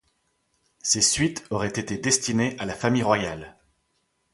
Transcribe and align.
Ces 0.81 0.99
suites 1.01 1.45
auraient 1.51 1.67
été 1.67 1.95
destinées 1.99 2.55
à 2.57 2.65
la 2.65 2.73
famille 2.73 3.03
royale. 3.03 3.55